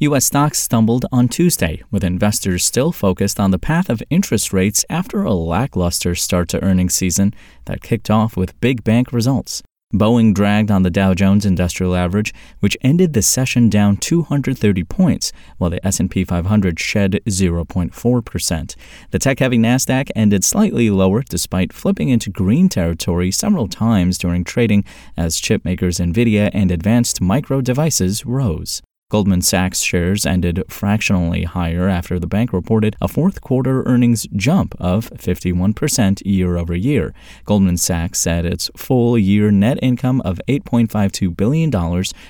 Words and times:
U.S. 0.00 0.26
stocks 0.26 0.60
stumbled 0.60 1.06
on 1.10 1.26
Tuesday, 1.26 1.82
with 1.90 2.04
investors 2.04 2.64
still 2.64 2.92
focused 2.92 3.40
on 3.40 3.50
the 3.50 3.58
path 3.58 3.90
of 3.90 4.00
interest 4.10 4.52
rates 4.52 4.84
after 4.88 5.24
a 5.24 5.34
lackluster 5.34 6.14
start 6.14 6.48
to 6.50 6.62
earnings 6.62 6.94
season 6.94 7.34
that 7.64 7.82
kicked 7.82 8.08
off 8.08 8.36
with 8.36 8.60
big 8.60 8.84
bank 8.84 9.12
results. 9.12 9.60
Boeing 9.92 10.32
dragged 10.32 10.70
on 10.70 10.84
the 10.84 10.90
Dow 10.90 11.14
Jones 11.14 11.44
Industrial 11.44 11.96
Average, 11.96 12.32
which 12.60 12.76
ended 12.80 13.12
the 13.12 13.22
session 13.22 13.68
down 13.68 13.96
230 13.96 14.84
points, 14.84 15.32
while 15.56 15.70
the 15.70 15.84
S&P 15.84 16.22
500 16.22 16.78
shed 16.78 17.18
0.4%. 17.26 18.76
The 19.10 19.18
tech-heavy 19.18 19.58
Nasdaq 19.58 20.10
ended 20.14 20.44
slightly 20.44 20.90
lower 20.90 21.22
despite 21.22 21.72
flipping 21.72 22.08
into 22.08 22.30
green 22.30 22.68
territory 22.68 23.32
several 23.32 23.66
times 23.66 24.16
during 24.16 24.44
trading 24.44 24.84
as 25.16 25.40
chipmakers 25.40 25.98
Nvidia 25.98 26.50
and 26.52 26.70
Advanced 26.70 27.20
Micro 27.20 27.60
Devices 27.60 28.24
rose. 28.24 28.80
Goldman 29.10 29.40
Sachs 29.40 29.80
shares 29.80 30.26
ended 30.26 30.62
fractionally 30.68 31.44
higher 31.44 31.88
after 31.88 32.18
the 32.18 32.26
bank 32.26 32.52
reported 32.52 32.94
a 33.00 33.08
fourth 33.08 33.40
quarter 33.40 33.82
earnings 33.84 34.26
jump 34.36 34.74
of 34.78 35.08
51% 35.12 36.20
year 36.26 36.58
over 36.58 36.76
year. 36.76 37.14
Goldman 37.46 37.78
Sachs 37.78 38.20
said 38.20 38.44
its 38.44 38.70
full 38.76 39.16
year 39.16 39.50
net 39.50 39.78
income 39.80 40.20
of 40.26 40.42
$8.52 40.46 41.34
billion 41.34 41.70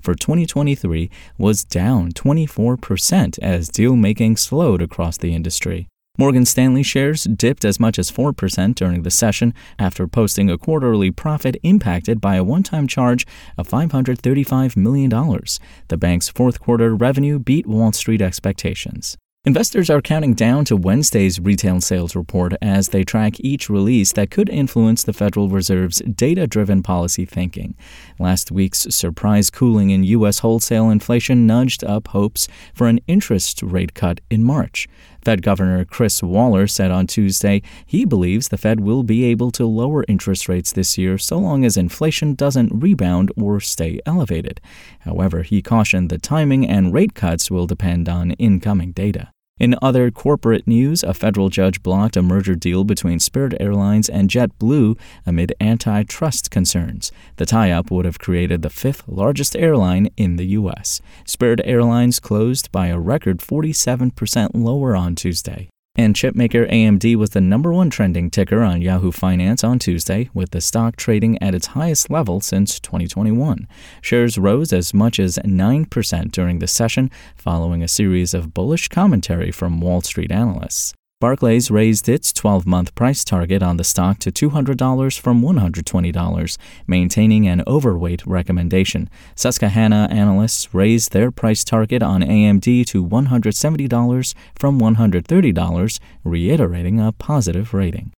for 0.00 0.14
2023 0.14 1.10
was 1.36 1.62
down 1.62 2.10
24% 2.12 3.38
as 3.40 3.68
deal 3.68 3.94
making 3.94 4.38
slowed 4.38 4.80
across 4.80 5.18
the 5.18 5.34
industry. 5.34 5.88
Morgan 6.18 6.44
Stanley 6.44 6.82
shares 6.82 7.24
dipped 7.24 7.64
as 7.64 7.80
much 7.80 7.98
as 7.98 8.10
4% 8.10 8.74
during 8.74 9.02
the 9.02 9.10
session 9.10 9.54
after 9.78 10.06
posting 10.06 10.50
a 10.50 10.58
quarterly 10.58 11.10
profit 11.10 11.56
impacted 11.62 12.20
by 12.20 12.36
a 12.36 12.44
one 12.44 12.62
time 12.62 12.86
charge 12.86 13.26
of 13.56 13.66
$535 13.66 14.76
million. 14.76 15.08
The 15.08 15.96
bank's 15.96 16.28
fourth 16.28 16.60
quarter 16.60 16.94
revenue 16.94 17.38
beat 17.38 17.66
Wall 17.66 17.92
Street 17.92 18.20
expectations. 18.20 19.16
Investors 19.44 19.90
are 19.90 20.00
counting 20.00 20.34
down 20.34 20.64
to 20.66 20.76
Wednesday's 20.76 21.40
retail 21.40 21.80
sales 21.80 22.14
report 22.14 22.52
as 22.62 22.90
they 22.90 23.02
track 23.02 23.40
each 23.40 23.68
release 23.68 24.12
that 24.12 24.30
could 24.30 24.48
influence 24.48 25.02
the 25.02 25.12
Federal 25.12 25.48
Reserve's 25.48 25.98
data 26.02 26.46
driven 26.46 26.80
policy 26.80 27.24
thinking. 27.24 27.74
Last 28.20 28.52
week's 28.52 28.86
surprise 28.94 29.50
cooling 29.50 29.90
in 29.90 30.04
U.S. 30.04 30.38
wholesale 30.38 30.90
inflation 30.90 31.44
nudged 31.44 31.82
up 31.82 32.06
hopes 32.06 32.46
for 32.72 32.86
an 32.86 33.00
interest 33.08 33.64
rate 33.64 33.94
cut 33.94 34.20
in 34.30 34.44
March. 34.44 34.86
Fed 35.24 35.42
Governor 35.42 35.84
Chris 35.84 36.22
Waller 36.22 36.68
said 36.68 36.92
on 36.92 37.08
Tuesday 37.08 37.62
he 37.84 38.04
believes 38.04 38.46
the 38.46 38.56
Fed 38.56 38.78
will 38.78 39.02
be 39.02 39.24
able 39.24 39.50
to 39.52 39.66
lower 39.66 40.04
interest 40.06 40.48
rates 40.48 40.70
this 40.70 40.96
year 40.96 41.18
so 41.18 41.38
long 41.38 41.64
as 41.64 41.76
inflation 41.76 42.34
doesn't 42.34 42.70
rebound 42.72 43.32
or 43.36 43.58
stay 43.58 43.98
elevated. 44.06 44.60
However, 45.00 45.42
he 45.42 45.62
cautioned 45.62 46.10
the 46.10 46.18
timing 46.18 46.64
and 46.64 46.94
rate 46.94 47.16
cuts 47.16 47.50
will 47.50 47.66
depend 47.66 48.08
on 48.08 48.32
incoming 48.32 48.92
data. 48.92 49.31
In 49.62 49.76
other 49.80 50.10
corporate 50.10 50.66
news, 50.66 51.04
a 51.04 51.14
federal 51.14 51.48
judge 51.48 51.84
blocked 51.84 52.16
a 52.16 52.22
merger 52.22 52.56
deal 52.56 52.82
between 52.82 53.20
Spirit 53.20 53.54
Airlines 53.60 54.08
and 54.08 54.28
JetBlue 54.28 54.98
amid 55.24 55.54
antitrust 55.60 56.50
concerns. 56.50 57.12
The 57.36 57.46
tie 57.46 57.70
up 57.70 57.88
would 57.88 58.04
have 58.04 58.18
created 58.18 58.62
the 58.62 58.70
fifth 58.70 59.04
largest 59.06 59.54
airline 59.54 60.08
in 60.16 60.34
the 60.34 60.46
U.S. 60.58 61.00
Spirit 61.24 61.60
Airlines 61.62 62.18
closed 62.18 62.72
by 62.72 62.88
a 62.88 62.98
record 62.98 63.38
47% 63.38 64.50
lower 64.52 64.96
on 64.96 65.14
Tuesday. 65.14 65.68
And 65.94 66.14
chipmaker 66.14 66.70
AMD 66.72 67.16
was 67.16 67.30
the 67.30 67.40
number 67.42 67.70
one 67.70 67.90
trending 67.90 68.30
ticker 68.30 68.62
on 68.62 68.80
Yahoo 68.80 69.12
Finance 69.12 69.62
on 69.62 69.78
Tuesday, 69.78 70.30
with 70.32 70.50
the 70.50 70.62
stock 70.62 70.96
trading 70.96 71.40
at 71.42 71.54
its 71.54 71.68
highest 71.68 72.08
level 72.08 72.40
since 72.40 72.80
2021. 72.80 73.68
Shares 74.00 74.38
rose 74.38 74.72
as 74.72 74.94
much 74.94 75.20
as 75.20 75.38
9% 75.38 76.32
during 76.32 76.60
the 76.60 76.66
session, 76.66 77.10
following 77.36 77.82
a 77.82 77.88
series 77.88 78.32
of 78.32 78.54
bullish 78.54 78.88
commentary 78.88 79.50
from 79.50 79.80
Wall 79.80 80.00
Street 80.00 80.32
analysts. 80.32 80.94
Barclays 81.22 81.70
raised 81.70 82.08
its 82.08 82.32
12 82.32 82.66
month 82.66 82.96
price 82.96 83.22
target 83.22 83.62
on 83.62 83.76
the 83.76 83.84
stock 83.84 84.18
to 84.18 84.32
$200 84.32 85.20
from 85.20 85.40
$120, 85.40 86.58
maintaining 86.88 87.46
an 87.46 87.62
overweight 87.64 88.26
recommendation. 88.26 89.08
Susquehanna 89.36 90.08
analysts 90.10 90.74
raised 90.74 91.12
their 91.12 91.30
price 91.30 91.62
target 91.62 92.02
on 92.02 92.22
AMD 92.22 92.84
to 92.86 93.06
$170 93.06 94.34
from 94.58 94.80
$130, 94.80 96.00
reiterating 96.24 96.98
a 96.98 97.12
positive 97.12 97.72
rating. 97.72 98.12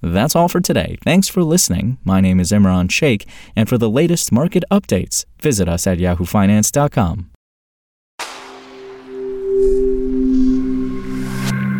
That's 0.00 0.34
all 0.34 0.48
for 0.48 0.62
today. 0.62 0.96
Thanks 1.04 1.28
for 1.28 1.42
listening. 1.42 1.98
My 2.04 2.22
name 2.22 2.40
is 2.40 2.52
Imran 2.52 2.90
Sheikh, 2.90 3.28
and 3.54 3.68
for 3.68 3.76
the 3.76 3.90
latest 3.90 4.32
market 4.32 4.64
updates, 4.70 5.26
visit 5.38 5.68
us 5.68 5.86
at 5.86 5.98
yahoofinance.com. 5.98 7.32